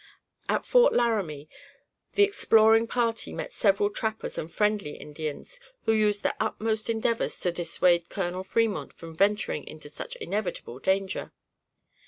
[0.49, 1.47] At Fort Laramie
[2.13, 7.51] the exploring party met several trappers and friendly Indians who used their utmost endeavors to
[7.51, 11.33] dissuade Colonel Fremont from venturing into such inevitable danger.